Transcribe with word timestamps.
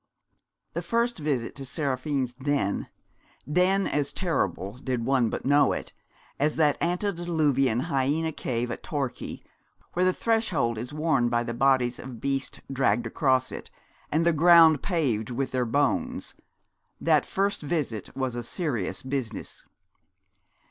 That 0.73 0.81
first 0.81 1.19
visit 1.19 1.53
to 1.57 1.63
Seraphine's 1.63 2.33
den 2.33 2.87
den 3.47 3.85
as 3.85 4.13
terrible, 4.13 4.79
did 4.79 5.05
one 5.05 5.29
but 5.29 5.45
know 5.45 5.73
it, 5.73 5.93
as 6.39 6.55
that 6.55 6.79
antediluvian 6.81 7.81
hyena 7.81 8.31
cave 8.31 8.71
at 8.71 8.81
Torquay, 8.81 9.43
where 9.93 10.03
the 10.03 10.11
threshold 10.11 10.79
is 10.79 10.91
worn 10.91 11.29
by 11.29 11.43
the 11.43 11.53
bodies 11.53 11.99
of 11.99 12.19
beasts 12.19 12.59
dragged 12.71 13.05
across 13.05 13.51
it, 13.51 13.69
and 14.11 14.25
the 14.25 14.33
ground 14.33 14.81
paved 14.81 15.29
with 15.29 15.51
their 15.51 15.65
bones 15.67 16.33
that 16.99 17.23
first 17.23 17.61
visit 17.61 18.09
was 18.15 18.33
a 18.33 18.41
serious 18.41 19.03
business. 19.03 19.65